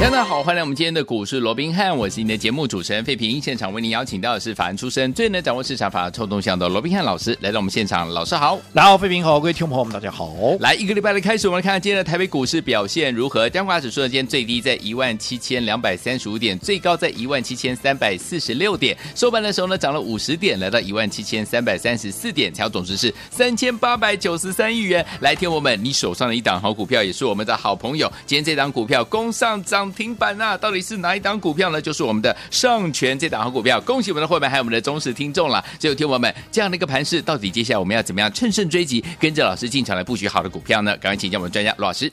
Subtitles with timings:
[0.00, 3.40] 大家好，欢迎来我们今天的股市罗宾汉，我是你的节目主持人费平。
[3.40, 10.34] 现场为您邀请到的是法案出身、最能掌握市场法臭动向的罗宾汉老师来到我们现场，老师好，然后费平好，各位听众朋友们大家好。
[10.58, 13.48] 来一个礼拜的开始，我们来看看今天的台北股市表现如何？
[13.48, 25.06] 加权指数呢，今天最低在一万七千两百三十五点，最高在一万七千三百四十六点，收盘的时候呢，涨了五十点，来到一万七千三百三十四点，成交总值是三千八百九十三亿元。
[25.20, 30.70] 来，听我们，你手上的一档好股票也是我们的好朋友，今天这档股票攻上涨停板呐、啊，到。
[30.70, 31.82] 底是哪一档股票呢？
[31.82, 35.60] 就是我们的上权这档好股票，恭喜我们的会员还有我们的忠实听众了。
[35.80, 40.96] 最后听我们这样的一个盘势，到底接下来我们要怎么样乘胜追击，跟着老师进场来布局好的股票呢？
[40.98, 42.08] 赶快请教我们专家罗老师。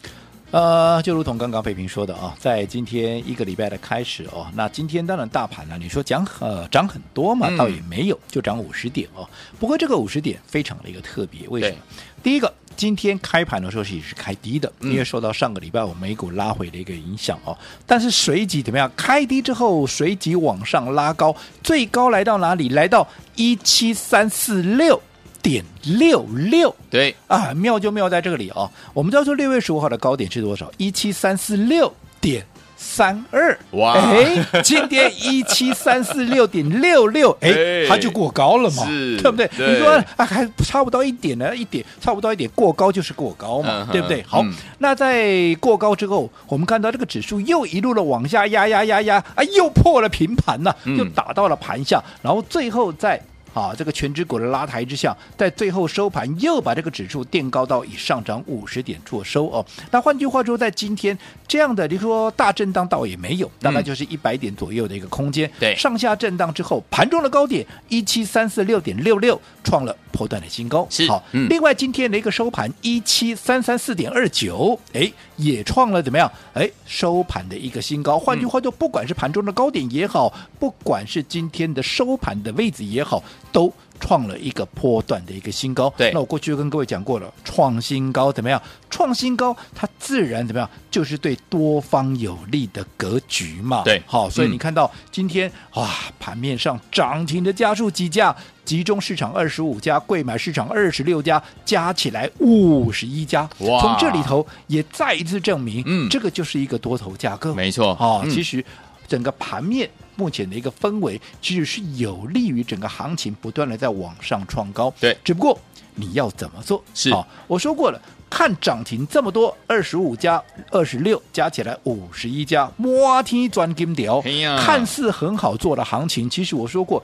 [0.50, 9.30] 呃，就如同刚刚费平说的啊，在今天一个礼拜的开始哦，那今天当然大盘呢，你说涨呃涨很多嘛，倒也没有，就涨五十点哦。
[9.60, 11.78] 不过这个五十点非常的一个特别，为什么？
[12.24, 12.52] 第一个。
[12.78, 17.58] 今天开盘的时候是也是开低的，因为受到上个礼拜我美股拉回的一个影响哦。
[17.88, 18.90] 但是随即怎么样？
[18.96, 22.70] 开低之后随即往上拉高，最高来到哪里？
[22.70, 23.06] 来到
[23.36, 25.02] 一七三四六
[25.42, 26.74] 点六六。
[26.90, 28.70] 对啊，妙就妙在这里哦。
[28.94, 30.72] 我们知道说六月十五号的高点是多少？
[30.78, 32.46] 一七三四六点。
[32.78, 33.94] 三二哇！
[33.94, 39.48] 哎，今天一七三四六点六六，哎，它就过高了嘛，对不对？
[39.58, 44.24] 对你说啊，还差不到一点呢，一点差不到一点，过高就是过高嘛，嗯、对不对？
[44.28, 53.20] 好，嗯、那在过高之后，我们看到这个指数又一路的往下压压压压，啊，又破了平盘呐，又打到了盘下，嗯、然后最后在。
[53.54, 59.66] 啊，这个权值股的拉抬之下，在最后收盘又把这个指数垫高到以上涨五十点做收哦。
[59.92, 61.18] 那换句话说，在今天
[61.48, 65.50] 这样的，你说大震荡倒也没有，大概就是一百点左右的一个空间。
[65.60, 70.86] 对、嗯，上下震荡之后，盘中的高点一七三四六点六六创了波段的新高。
[70.90, 76.32] 是好，嗯、另外今天的一个收盘一七三三四点二九，哎，也创了怎么样？
[76.54, 78.20] 哎，收盘的一个新高。
[78.20, 83.24] 换句话说，不管是盘中的高点也好，不管是今天的收盘的位置也好。
[83.52, 85.94] 都创了一个波段的一个新高。
[85.98, 88.62] 对，那我过去就跟各位讲过了，创新高怎么样？
[88.90, 90.70] 创新高，它自然怎么样？
[90.90, 93.84] 就是对多方有利的格局嘛。
[93.84, 98.36] 对，好，所以你看到今天、嗯、哇，盘面上涨停的家数几家？
[98.66, 103.50] 集中市场二十五家，贵买市场二十六家，加起来五十一家。
[103.60, 103.80] 哇！
[103.80, 107.56] 从这里头也再一次证明，嗯，这个就是一个多头架构。
[107.56, 108.64] 没错，啊，嗯、其实
[109.08, 109.90] 整个盘面。
[110.18, 115.58] 目前的一个氛围其实是有利于整个行情不断的在往上创高，对，只不过
[115.96, 116.84] 你要怎么做？
[116.94, 117.10] 是。
[117.12, 124.22] 啊，我说过了，看涨停这么多，二十五加二十六加起来五十一家，摩天钻金条，
[124.60, 127.02] 看似很好做的行情，其实我说过，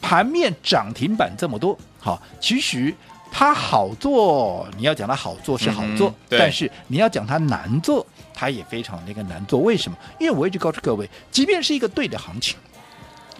[0.00, 2.94] 盘面涨停板这么多，好，其实
[3.36, 8.06] 它好做，你要讲它好做是好做，嗯、但是你要讲它难做。
[8.32, 9.98] 它也非常那个难做，为什么？
[10.20, 12.56] 因为我一直告诉各位，即便是一个对的行情，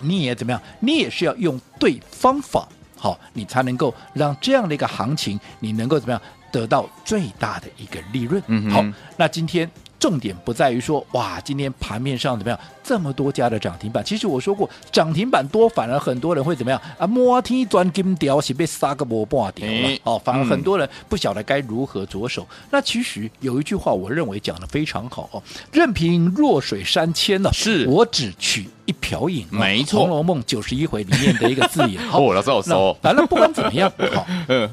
[0.00, 0.60] 你也怎么样？
[0.80, 8.42] 你也是要用对方法，好，你才能够让这样的一个行情，你能够怎么样得到最大的一个利润。
[8.48, 8.84] 嗯，好，
[9.16, 9.70] 那今天。
[10.04, 12.60] 重点不在于说哇，今天盘面上怎么样？
[12.82, 17.06] 这么多家的涨停板，其实我说过，涨停板多，反而很多人会怎么样啊？
[17.06, 20.20] 摸天钻金雕，是被杀个波半条了哦。
[20.22, 22.46] 反而很多人不晓得该如何着手。
[22.50, 25.42] 嗯、那其实有一句话，我认为讲的非常好哦，
[25.72, 29.46] 任凭弱水三千呢，是我只取一瓢饮。
[29.48, 31.98] 没错，《红楼梦》九十一回里面的一个字眼。
[32.12, 34.68] 好，我知道说，反正不管怎么样， 好，嗯。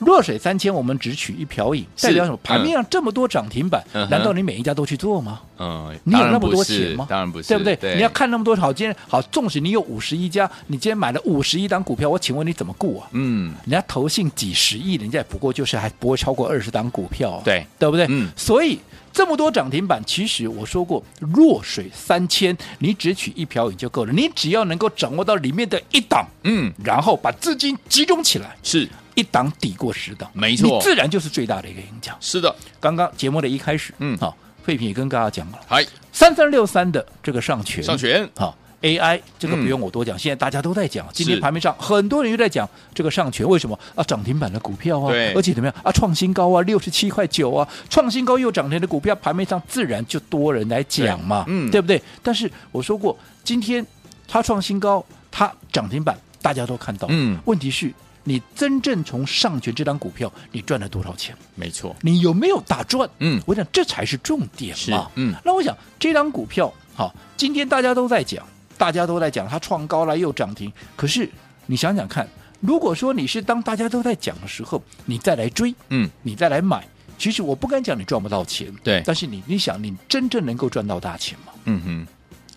[0.00, 2.38] 弱水三千，我们只取一瓢饮，代表什么？
[2.42, 5.40] 盘面上这么多涨停板，嗯、难道你每一家都去做吗？
[5.58, 7.06] 嗯，你有那么多钱吗？
[7.08, 7.76] 当然不是，对不对？
[7.76, 13.08] 对你要看那么多好，今天好，纵使你有五十一家，你今天买了五十一档股票，我请问你怎么顾啊？
[13.12, 18.06] 嗯，人家投信几十亿，人家也不过就是还不会超过二十档股票，对对不对？
[18.08, 18.80] 嗯，所以
[19.12, 24.12] 这么多涨停板，其实我说过，弱水三千，你只取一瓢饮就够了。
[24.14, 28.88] 你只要能够掌握到里面的一档，嗯，然后把资金集中起来，是。
[29.20, 32.16] 一档抵过十档，没错，你自然就是最大的一个赢家。
[32.20, 34.34] 是的，刚刚节目的一开始，嗯，好，
[34.64, 43.78] 废品也跟大家讲了，嗨，三三六三的这个上权，上权，好，AI 这个不用我多讲，现在大家都在讲，今天盘面上很多人又在讲这个上权，为什么？
[43.94, 44.02] 啊？
[44.04, 45.76] 涨停板的股票啊，对，而且怎么样？
[45.84, 45.92] 啊？
[45.92, 52.00] 创新高啊，六十七块九啊，创新高又涨停的股票，盘面上自然就多人来讲嘛，嗯，对不对？
[52.22, 53.14] 但是我说过，
[53.44, 53.86] 今天
[54.26, 57.92] 它创新高，它涨停板，大家都看到，嗯，问题是。
[58.24, 61.34] 你真正从上权这张股票，你赚了多少钱？
[61.54, 63.08] 没错，你有没有大赚？
[63.18, 65.10] 嗯，我想这才是重点嘛。
[65.14, 68.46] 嗯，那我想这张股票，好，今天大家都在讲，
[68.76, 70.72] 大家都在讲它创高了又涨停。
[70.96, 71.28] 可是
[71.66, 72.28] 你想想看，
[72.60, 76.86] 如果说你是当大家都在讲的时候，你再来追，嗯，你再来买，
[77.16, 81.52] 其实我不敢讲你赚不到钱，对，但是你你想，你真正能够赚到大钱吗？
[81.64, 82.06] 嗯哼，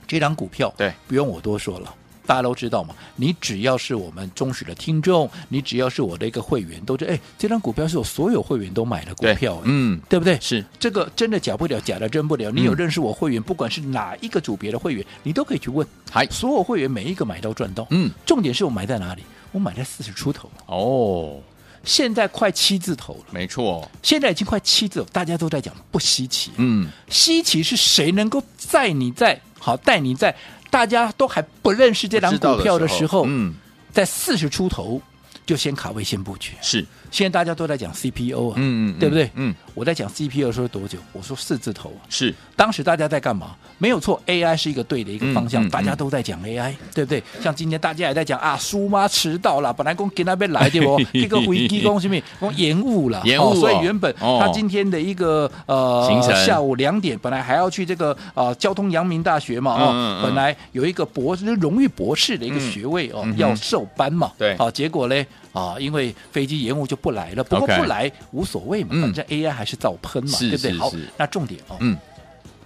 [0.06, 1.94] 这张股票，对，不用我多说了。
[2.26, 10.40] 大家都知道嘛，你只要是我们忠实的听众，你只要是我的一个会员，都知道，哎，这张股票是我所有会员都买的股票，嗯，对不对？
[10.40, 12.50] 是这个真的假不了，假的真不了。
[12.52, 15.86] 你有认识我会员，嗯、不管是哪一个组别的会员，你都可以去问。
[16.10, 19.24] 嗨，所有会员每一个买到赚到，嗯，重点是我买在哪里？
[19.52, 21.40] 我买在四十出头哦，
[21.84, 30.36] 现在快七字头了，没错，现在已经快七字头，大家都在讲不稀奇，嗯，稀奇是谁能够在你在好带你在。
[30.74, 33.54] 大家都还不认识这张股票的时候，嗯，
[33.92, 35.00] 在四十出头
[35.46, 36.54] 就先卡位先布局。
[36.64, 36.84] 是，
[37.14, 39.30] 现在大家都在讲 CPU 啊，嗯嗯，对不对？
[39.36, 40.98] 嗯，我在讲 CPU 的时候多久？
[41.12, 41.94] 我说四字头。
[42.10, 43.52] 是，当时大家在干嘛？
[43.78, 47.22] 没有错，AI 是一个对的一个方向，大家都在讲 AI，对不对？
[47.40, 70.74] 像今天大家也在讲啊，苏妈迟到了，本来公给那边来的哦， 一个飞机公什么公延误了，延误，所以原本他今天的一个呃行程下午两点本来还要去这个呃交通阳明大学嘛，哦，本来有一个博士荣誉博士的一个学位哦要授班嘛，对，好，结果呢啊，因为飞机延误就不来了，不过不来无所谓嘛，反正 AI 还是照喷嘛，对不对？
[70.78, 71.98] 好，那重点哦，嗯。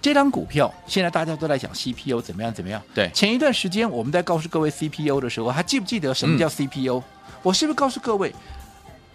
[0.00, 2.80] 这张股票现在大家都在讲 CPU 怎么样怎么样？
[2.94, 7.02] 对，前一段时间我们在告诉各位 CPU 的时候，还记不记得什么叫 CPU？、嗯、
[7.42, 8.32] 我是不是告诉各位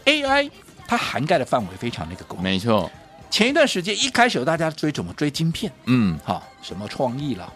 [0.03, 0.51] ，AI
[0.85, 2.43] 它涵盖的范围非常那个广？
[2.43, 2.91] 没错，
[3.31, 5.71] 前一段时间一开始大家追怎么追晶片？
[5.85, 7.51] 嗯，好，什么创意了，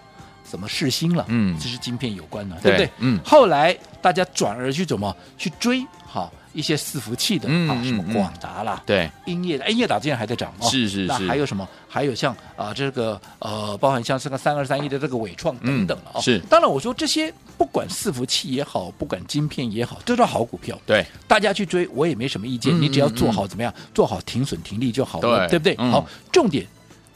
[0.49, 2.89] 什么世新了，嗯，这是晶片有关的，对不对？
[2.99, 5.85] 嗯，后来大家转而去怎么去追？
[6.17, 6.33] 好。
[6.53, 11.05] 一些伺服器的、嗯、啊，什么广达啦，对，英业的，英业达今天还在涨哦，是是是。
[11.05, 11.69] 那还有什么？
[11.87, 16.19] 还有像啊，这个呃，包含像这个三二三一的这个伟创等等了哦。
[16.19, 16.39] 是。
[16.49, 20.75] 当然，我说这些不管伺服器也好，不管晶片也好，这都是好股票。
[20.83, 22.73] 对，大家去追，我也没什么意见。
[22.75, 25.75] 嗯、你只要做好怎么样，做好停损停利就好了，对，对不对？
[25.77, 26.65] 嗯、好，重点，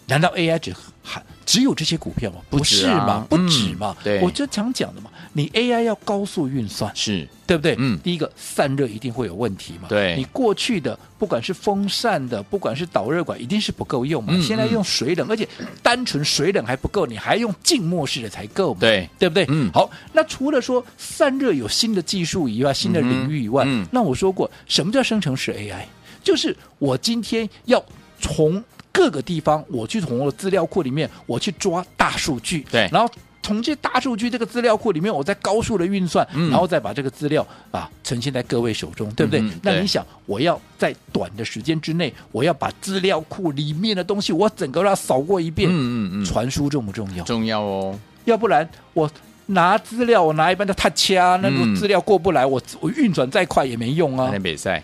[0.05, 0.71] 难道 AI 只
[1.01, 2.37] 还只有这些股票吗？
[2.49, 3.95] 不是嘛，不止嘛。
[4.21, 7.27] 我就常讲的嘛，你 AI 要高速运算是。
[7.47, 7.75] 对不对？
[7.79, 9.89] 嗯，第一个散热一定会有问题嘛。
[9.89, 14.31] 对，你过去的不管是风扇的，不管是导热管，一定是不够用嘛。
[14.33, 15.45] 嗯、现在用水冷，嗯、而且
[15.83, 18.79] 单纯水冷还不够，你还用静默式的才够嘛。
[18.79, 19.45] 对，对不对？
[19.49, 25.83] 嗯，好，那除了说散热有新的技术以外，新的领域以外，嗯、那我说过，什么叫生成式 AI？
[26.23, 27.83] 就是我今天要
[28.21, 33.11] 从各个地方，我去从我的资料库里面，我去抓大数据，对，然后。
[33.43, 39.41] 从这大数据这个资料库里面，我在高速的运算，嗯、然后再把这个资料啊呈现在各位手中，对不对？
[39.41, 47.23] 嗯、那你想，我要在短的时间之内，我要把资料库里面的东西，我整个要扫过一遍，嗯嗯嗯，传输重不重要？
[47.23, 49.09] 重要哦，要不然我
[49.47, 54.31] 拿资料，我拿一般的他掐，那个资料过不来，我我运转再快也没用啊。
[54.37, 54.83] 比赛，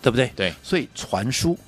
[0.00, 0.30] 对不对？
[0.36, 1.58] 对，所以传输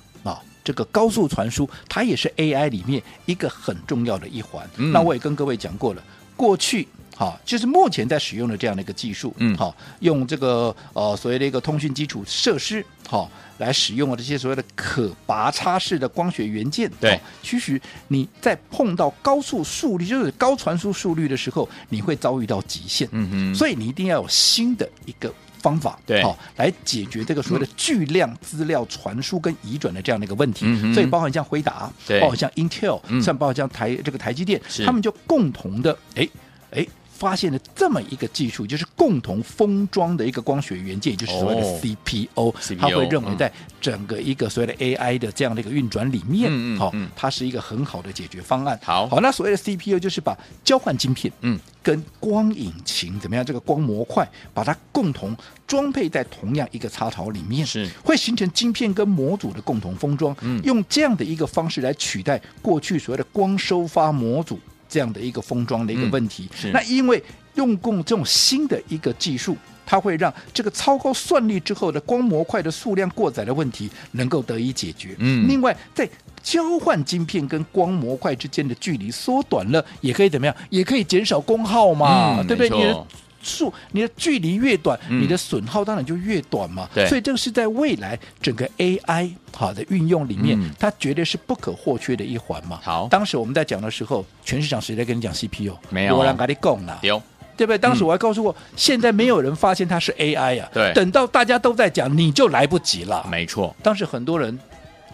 [0.63, 4.69] 这个高速传输，它也是 AI 里面一个很重要的一环。
[4.77, 6.03] 嗯、那我也跟各位讲过了。
[6.35, 25.31] 过去，好，就是目前在使用的这样的一个技术，嗯，好，用这个呃所谓的一个通讯基础设施，好，来使用的这些所谓的可拔插式的光学元件，对，其实你在碰到高速速率，就是高传输速率的时候，你会遭遇到极限，嗯嗯，所以你一定要有新的一个
[25.61, 34.85] 方法，对，好，来解决这个所谓的巨量资料传输跟移转的这样的一个问题，嗯、所以包含像辉达，对，包括像 Intel，嗯、像包括像台这个台积电，是。
[34.85, 36.27] 他们就共同的，哎
[36.71, 36.85] 哎。
[37.21, 48.79] 发现了这么一个技术，就是共同封装的一个光学元件，也就是所谓的 CPO，他、哦、会认为在整个一个所谓的 AI 的这样的一个运转里面，嗯好，它是一个很好的解决方案。
[48.81, 55.37] 好，好，那所谓的 CPU 就是把交换晶片，嗯，跟光引擎怎么样，这个光模块把它共同
[55.67, 57.87] 装配在同样一个插槽里面，是。
[58.03, 64.59] 会形成晶片跟模组的共同封装，嗯，用这样的一个方式来取代过去所谓的光收发模组。
[64.91, 67.23] 这样的一个封装的一个问题，嗯、那因为
[67.55, 69.55] 用供这种新的一个技术，
[69.85, 75.15] 它会让这个超高算力之后的光模块的数量过载的问题能够得以解决。
[75.19, 76.07] 嗯，另外在
[76.43, 80.53] 交换晶片跟光模块之间的距离缩短了，也可以怎么样？
[80.69, 82.69] 也可以减少功耗嘛，嗯、对不对？
[82.69, 83.07] 你的
[83.41, 86.87] 数，你的距离越短，嗯、你的损耗当然就越短嘛。
[86.93, 92.79] 对，所以这个是在未来整个 AI 好的运用里面，嗯、它绝对是不可或缺的一环嘛。
[92.81, 95.75] 好，当时我们在讲的时候，全市场谁在跟你讲 CPU？
[95.89, 96.99] 没有，我让跟你讲了。
[97.01, 97.21] 有。
[97.57, 97.77] 对不对？
[97.77, 100.73] 当时我还告诉过，现在没有人发现它是 AI 呀、啊。
[100.73, 103.23] 对，等到大家都在讲，你就来不及了。
[103.29, 104.57] 没错，当时很多人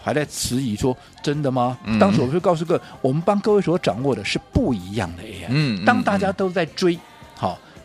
[0.02, 5.46] 还在迟疑说：“真的吗？”嗯、当时我就告诉各位，我们帮各位所掌握的是不一样的 AI。
[5.48, 6.98] 嗯，当大家都在追。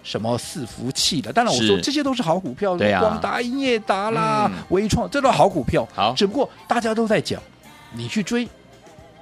[0.03, 1.31] 什么伺服器的？
[1.33, 5.87] 当然，我说这些都是好股票，对啊，光达、英业达啦、嗯、纬创，这都好股票。
[5.93, 7.41] 好，只不过大家都在讲，
[7.93, 8.47] 你去追，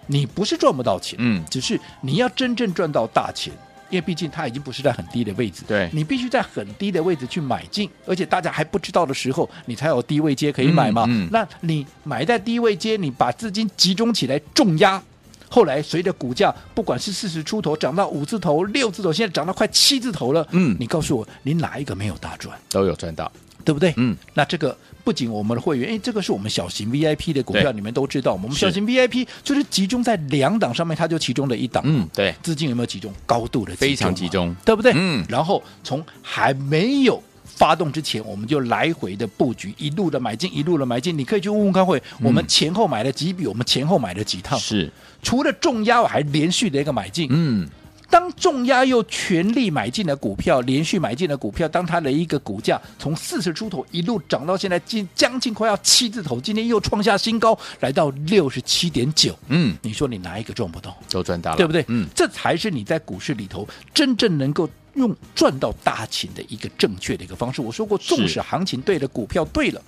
[0.07, 3.53] 你不是赚不到钱，嗯，只是你要真正赚到大钱，
[3.89, 11.05] 因为毕竟它已经不是在很低的位置，对，你必须在很低的位置去买进，而且大家还不知道的时候，你才有低位阶可以买嘛。
[11.07, 15.01] 嗯嗯、那你买在低位阶，你把资金集中起来重压。
[15.51, 20.47] 后来随着股价，不管是四十出头涨到五字头、六字头，现在涨到快七字头了。
[20.51, 22.57] 嗯，你告诉我，你哪一个没有大赚？
[22.69, 23.29] 都有赚到，
[23.65, 23.93] 对不对？
[23.97, 31.83] 嗯，那这个不仅我们的会员，哎，这个是我们小型 VIP 的股票，你们都知道，我们小型 VIP 就是集中在两档上面，它就其中的一档。
[31.85, 33.13] 嗯，对，资金有没有集中？
[33.25, 34.93] 高度的集中，非常集中，对不对？
[34.95, 37.21] 嗯，然后从还没有。
[37.43, 41.17] 发动之前，我们就来回的布局，一路的买进，一路的买进。
[41.17, 44.57] 你可以去问问看会，我们前后买了几笔，我们前后买了几套。
[44.57, 47.27] 是，除了重压，我还连续的一个买进。
[47.29, 47.67] 嗯，
[48.09, 59.37] 当重压又全力买进的股票，连续买进的股票，当它的一个股价从四十出头一路涨到现在近将近快要七字头，今天又创下新高，来到六十七点九。
[59.47, 60.97] 嗯，你说你哪一个赚不到？
[61.09, 61.85] 都赚到了，对不对？
[61.87, 64.69] 嗯，这才是你在股市里头真正能够。
[64.95, 69.81] 用赚到大钱的一个正确的一个方式，我说过，纵使行情对了，股票对了，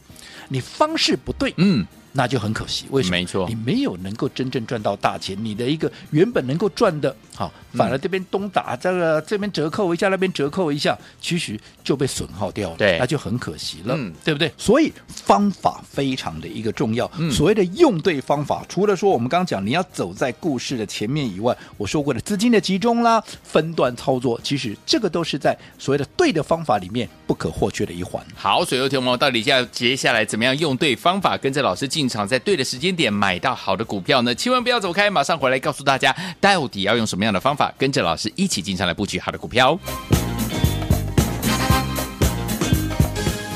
[0.49, 1.85] 你方式不对，嗯。
[2.15, 3.17] 那就很可惜，为什么？
[3.17, 14.51] 没错，你没有能够真正赚到大钱，你的一个原本能够赚的，好，反而这边东打这个，这边折扣一下，那边折扣一下，其实就被损耗掉了，对，那就很可惜了，嗯，对不对？
[14.59, 28.23] 所以方法非常的一个重要，嗯，所谓的用对方法，除了说我们刚刚讲你要走在故事的前面以外，我说过的资金的集中啦，分段操作，其实这个都是在所谓的对的方法里面不可或缺的一环。
[28.35, 32.02] 好，所以有听众到底下接下来怎么样用对方法，跟着老师进。
[32.03, 39.79] 进场在对的时间点买到好的股票呢，千万不要走开，马上回来告诉大家到底要用什么样的方法，跟着老师一起进场来布局好的股票。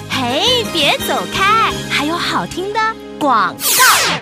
[0.09, 2.79] 嘿，别走开，还有好听的
[3.19, 3.63] 广告。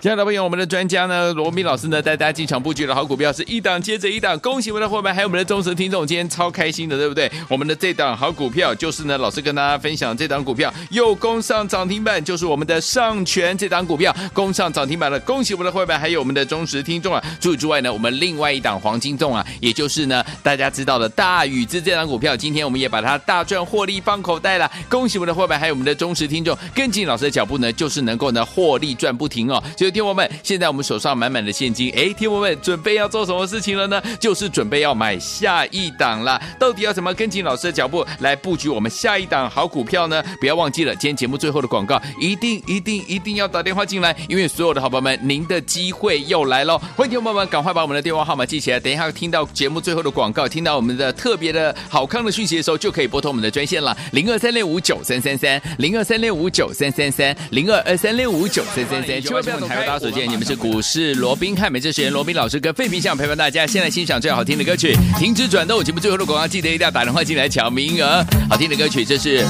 [0.01, 4.37] 亲爱的朋友，我们的专家呢，罗宾老师呢，带大家进场布局的好股票是一档接着一档。
[4.39, 7.31] 恭喜我们的伙伴，还有我们的忠实听众，今天超开心的，对不对？
[7.47, 15.19] 我们的这档好股票就是呢，老师跟大家分享这档股票又攻上涨停板，就是我们的上权这档股票攻上涨停板了。
[15.21, 17.23] 恭喜我们的伙伴，还有我们的忠实听众啊！
[17.39, 24.69] 除此之外呢，我们另外一档黄金重啊，也就是呢大家知道的大宇资这档股票，今天我们也把它大赚获利放口袋了。
[24.89, 29.61] 恭喜我们的伙伴，还有我们的忠实听众，跟紧老师的脚步呢，就是能够呢获利赚不停哦。
[29.77, 34.01] 所以，听我们，现在我们手上满满的现金，哎，听我们准备要做什么事情了呢？
[34.19, 36.41] 就是准备要买下一档了。
[36.59, 40.23] 到底要怎么跟紧老师的脚步来布局我们下一档好股票呢？
[40.39, 46.77] 不要忘记了，今天节目最后的广告，一定一定一定要打电话进来，因为所有的好朋友们，您的机会又来喽！
[46.95, 59.85] 欢迎听众朋友们赶快把我们的电话号码记起来，等一下听到节目最后的广告，听到我们的特别的好康的讯息的时候，就可以拨通我们的专线了，零二三六五九三三三，零二三六五九三三三，零二二三六五九三三三，千万不要走开。
[59.85, 64.93] 大家首先，你们是股市罗宾汉，美这时间罗宾老师跟费平想陪伴大家，先来欣赏最好听的歌曲。
[65.17, 68.21] 停止转动，节目最后的广告，记得一定要打电话进来抢名额。
[68.49, 69.45] 好听的歌曲，这是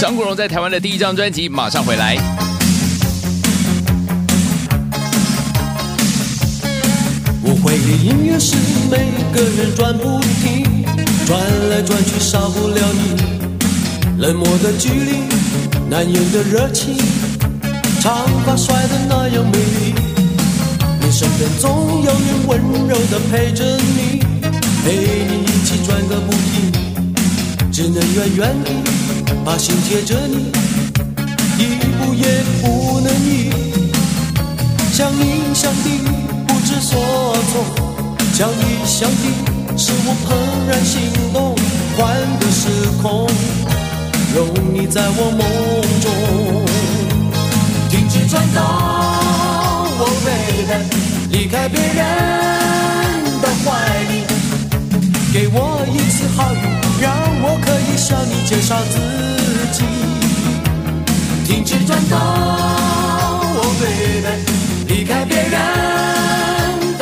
[0.00, 1.48] 张国荣在台湾的第一张专辑。
[1.48, 2.16] 马上回来。
[7.42, 8.54] 我会的音乐是
[8.88, 8.98] 每
[9.34, 10.84] 个人转不停，
[11.26, 11.40] 转
[11.70, 15.24] 来转去少不了你，冷漠的距离，
[15.90, 16.96] 难言的热情。
[18.08, 19.94] 长发甩得那样美丽，
[20.98, 24.18] 你身边总有人温柔地陪着你，
[24.82, 26.72] 陪你一起转个不停，
[27.70, 28.70] 只能远远地
[29.44, 30.50] 把心贴着你，
[31.58, 31.66] 一
[31.98, 32.24] 步也
[32.62, 33.52] 不能移。
[34.90, 35.90] 想你想的
[36.46, 37.62] 不知所措，
[38.32, 40.32] 想你想的使我怦
[40.66, 41.54] 然心动，
[41.98, 42.70] 换个时
[43.02, 43.28] 空，
[44.34, 45.40] 有你在我梦
[46.00, 46.87] 中。
[48.28, 48.62] 转动
[49.98, 50.72] ，Oh baby，
[51.30, 51.96] 离开别人
[53.40, 53.66] 的怀
[54.10, 54.12] 里，
[55.32, 55.56] 给我
[55.90, 56.60] 一次好运，
[57.00, 57.10] 让
[57.42, 58.96] 我可以向你介绍自
[59.72, 59.84] 己。
[61.46, 62.18] 停止转动
[63.56, 64.28] ，Oh baby，
[64.88, 66.17] 离开别人。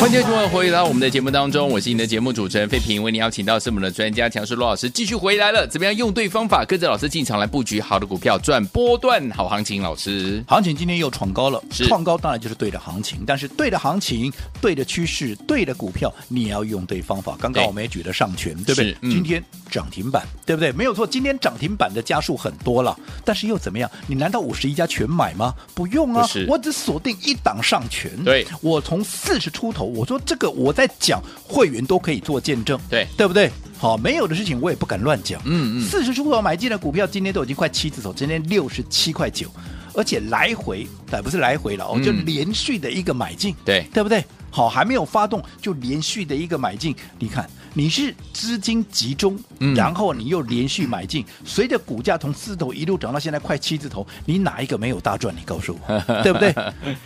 [0.07, 5.67] 欢迎各位回到我们的节目当中，我是你的节目主持人费平，为你邀请到是我们的专家强势罗老师继续回来了。
[5.67, 9.83] 怎么样用对方法，跟着老师进场来布局好的股票，赚波段好行情？
[9.83, 17.37] 老师，行情今天又创高了，是创高当然就是对的行情，但是对的行情、对的趋势、对的股票，你也要用对方法。
[17.41, 18.97] 刚刚我们也举了上权，对不对？
[19.01, 20.71] 嗯、今天涨停板，对不对？
[20.71, 23.91] 没有错，今天涨停板的家数很多了，但是又怎么样？
[24.07, 25.53] 你难道五十一家全买吗？
[25.75, 28.09] 不用啊，我只锁定一档上权。
[28.23, 33.51] 对，我从四十出头，我说这个我在讲，会员都可以做见证，对，对不对？
[33.79, 35.41] 好，没有的事情我也不敢乱讲。
[35.45, 39.49] 嗯嗯，四十出头买进的股票，今天都已经快七字头，今天六十七块九，
[39.95, 44.25] 而且来回，哎，不是来回了，哦，就连续的一个买进，对，对不对？
[44.57, 55.37] 好，还没有发动就连续的一个买进，你看你是资金集中，嗯、然后你又连续买进，随着股价从四字头一路涨到现在快七字头，你哪一个没有大赚？
[55.37, 56.55] 你告诉我， 对不对？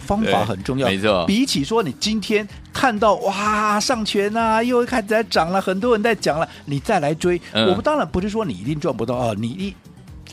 [0.07, 1.27] 方法很重要，没错。
[1.27, 9.75] 比起说你今天看到哇上权啊又开始在涨了，很多人在讲了，你再来追，嗯、我们当然不是说你一定赚不到啊，你一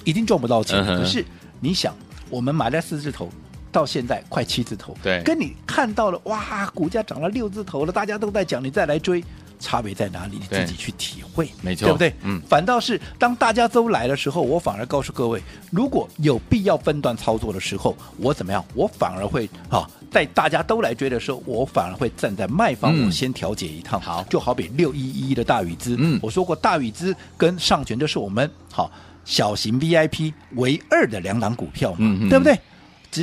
[0.03, 1.25] 一定赚不到钱，可、嗯、是
[1.59, 1.95] 你想，
[2.29, 3.27] 我们买在四字头。
[3.77, 9.24] 到现在快七字头，对，跟你看到了哇，股价涨了六字头了，大家都在讲，你再来追，
[9.60, 10.39] 差别在哪里？
[10.41, 12.12] 你自己去体会，没错，对不对？
[12.24, 18.65] 嗯，反倒是当大家都来的时候，我反而告诉各位，如果有必要分段操作的时候，我怎么样？
[18.74, 24.01] 我反而会啊，在大家都来追的时候，我反而会站在卖方，嗯、我先调节一趟。
[24.01, 28.91] 好，就好比六一一的大宇资，嗯，我说过大宇资跟上权，这是我们好
[29.24, 32.57] 小型 VIP 唯二的两档股票嘛，嗯，对不对？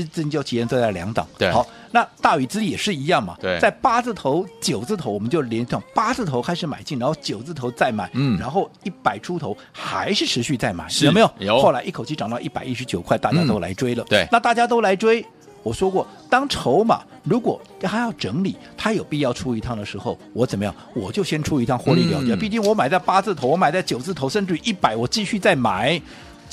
[0.03, 11.31] 资金就体现在两档，对，好，那大宇资也是一样嘛，对，在八字头、九字头，我们就连上八字头开始买进，然后九字头再买，嗯，然后一百出头还是持续在买，有没有？
[11.39, 11.61] 有。
[11.61, 15.25] 后来一口气涨到一百一十九块，大家都来追了，嗯、对，那大家都来追，
[15.63, 20.75] 我说过，当筹码如果还要整理，它有必要出一趟的时候，我怎么样？
[20.95, 26.01] 我就先出一趟获利了结，嗯、毕竟我买在八字头，我买在九字头，甚至于一百，我继续再买，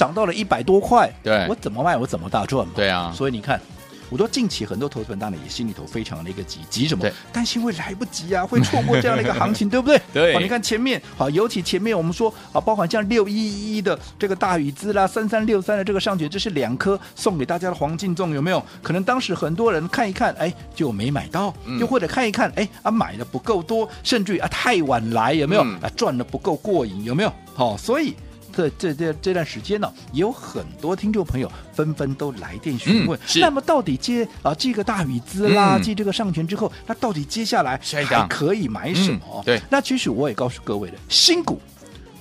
[0.01, 3.61] 涨到了一百多块，对，我怎么卖我怎么大赚嘛，对啊，所以你看。
[4.09, 7.09] 我说近期很多投资人当然也心里头非常的一个急，急什么？
[7.31, 10.01] 担心会来不及啊， 会错过这样的一个行情，对不对？
[10.13, 10.37] 对。
[10.37, 18.61] 你看前面，好，尤其前面我们说啊，包括像六一一的这个大宇资啦，三三六三的这个上爵，这是两颗送给大家的黄金粽，有没有？
[18.83, 25.61] 可能当时很多人看一看，哎，就没买到，又或者看一看，哎啊，买的不够多，甚至于啊太晚来，有没有？
[25.61, 27.31] 啊，赚的不够过瘾，有没有？
[27.55, 28.13] 好，所以。
[28.51, 33.19] 这这这这段时间呢，也有很多听众朋友纷纷都来电询问。
[33.25, 33.39] 是。
[33.39, 39.41] 那么到底接啊这个大宇资啦，继这个上权之后，那到底接下来还可以买什么？
[39.45, 39.61] 对。
[39.69, 41.59] 那其实我也告诉各位的，新股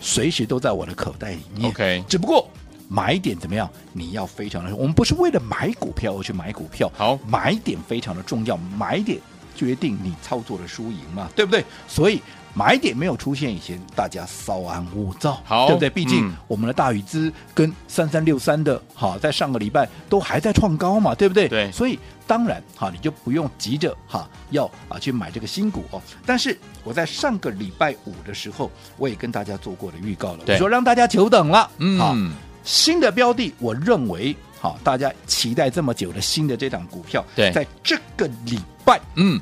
[0.00, 1.70] 随时都在我的口袋里面。
[1.70, 2.04] OK。
[2.08, 2.48] 只不过
[2.88, 3.68] 买点怎么样？
[3.92, 6.90] 你要非常的，我们不是为了买股票而去买股票。
[6.96, 9.18] 好，买点非常的重要，买点
[9.60, 11.62] 决定你操作的输赢嘛，对不对？
[11.86, 12.22] 所以。
[12.52, 15.88] 买点没有出现以前，大家稍安勿躁，好，对不对？
[15.88, 21.46] 毕竟、嗯、我们的大宇资跟三三六三的，哈，在上个礼拜都还在创高嘛，对不对？
[21.46, 21.96] 对，所以
[22.26, 26.02] 当然，哈，你就不用急着哈要啊去买这个新股哦。
[26.26, 32.16] 但是我在上个礼拜五的时候，我也跟大家做过的预告了，我说让大家久等了，嗯，好，
[32.64, 39.40] 新的标的，我认为，好，大家期待这么久的新的这档股票，对，在这个礼拜，嗯。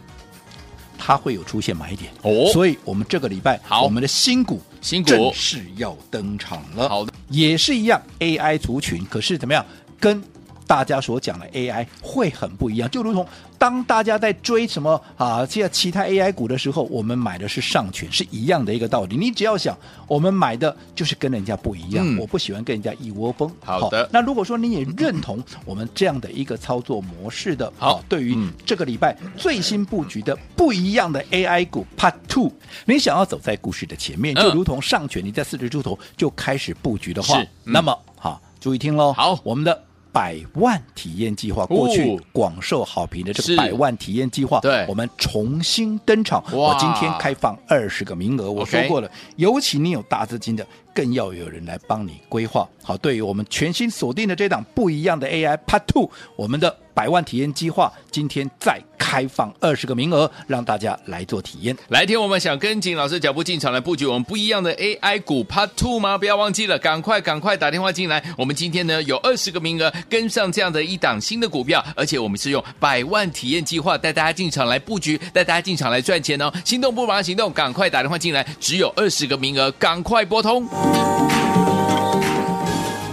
[1.01, 6.89] 它会有出现买点哦，所以我们这个礼拜好，我们的新股新股正式要登场了。
[6.89, 9.65] 好的，也是一样 AI 族群，可是怎么样
[10.01, 10.23] 跟？
[10.69, 13.27] 大家所讲的 AI 会很不一样，就如同
[13.57, 19.17] 当大家在追什么啊，这些其他 AI 股的时候，我们买的是上权，是一样的一个道理。
[19.17, 19.77] 你只要想，
[20.07, 23.51] 我们买的就是跟人家不一样，嗯、我不喜欢跟人家一窝蜂。
[23.65, 32.53] 好的好，那如果说你也认同我们这样的一个操作模式的，好，啊、对于这个礼拜最新布局的不一样的 AI 股 Part Two，
[32.85, 39.15] 你想要走在故事的前面，就如同上权，你在四十出头就开始布局的话，是那么好，注意听喽。
[39.15, 39.88] 好，我们的。
[40.13, 46.43] 百万体验计划过去广受好评的这个百万体验计划，对，我们重新登场。
[46.51, 50.67] 我今天开放二十个名额，我说过了，尤其你有大资金的，
[50.99, 52.69] 更要有人来帮你规划。
[52.83, 61.77] 好，对于我们全新锁定的这档不一样的 AI Part Two，我们的百万体验计划今天再开放二十个名额，让大家来做体验。
[61.89, 66.19] 来天，我们想跟紧老师脚步进场来布局我们不一样的 AI 股 Part Two 吗？
[66.19, 68.21] 不要忘记了，赶快赶快打电话进来。
[68.37, 76.53] 我们今天呢有二十个名额，跟上这样的一档新的股票，而且我们是用百万体验计划带大家进场来布局，带大家进场来赚钱哦。
[76.65, 80.67] 心动不马上行动，赶快打电话进来，只有二十个名额，赶快拨通。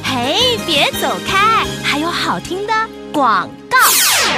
[0.03, 2.73] 嘿，别走开，还有好听的
[3.11, 3.49] 广。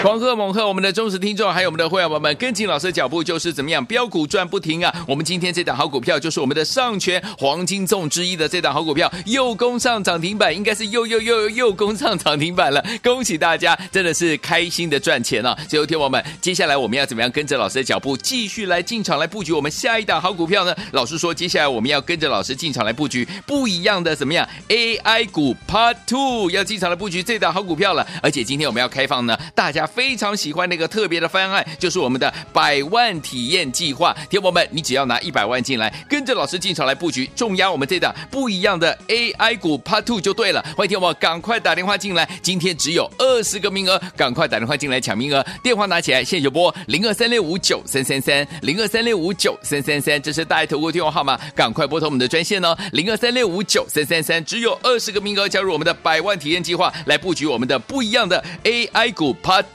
[0.04, 4.94] 狂贺猛贺我们的忠实听众，还有我们的会员朋友们，跟紧老师的脚步就是怎么样标股赚不停啊！
[5.08, 15.58] 我们今天这档好股票就是我们的上权黄金粽之一的这档好股票，又攻上涨停板，应该是又又又又又攻上涨停板了，恭喜大家，真的是开心的赚钱啊！
[15.68, 20.76] 最后听我们，接下来我们要怎么样跟着老师的脚步继续来进场来布局我们下一档好股票呢？
[20.92, 29.87] 老师说，接下来我们要跟着老师进场来布局不一样的怎么样 AI 股 Part Two，要进场来布局这档好股票了，而且今天我们要开放呢，大家。
[29.88, 34.16] 非常喜欢那个特别的方案，就是我们的百万体验计划。
[34.30, 40.62] 听友们，你只要拿一百万进来，跟着老师进场来布局，重压我们这档不一样的 AI 股 Part Two 就对了。
[40.76, 45.46] 欢迎听友们赶快打电话进来，今天只有二十个名额，赶快打电话进来抢名额。
[45.64, 59.66] 电话拿起来，现在就拨零二三六五九三三三零二三六五九三三三，这是大爱投顾电话号码，赶快拨通我们的专线哦，零二三六五九三三三，只有二十个名额，加入我们的百万体验计划，来布局我们的不一样的 AI 股 Part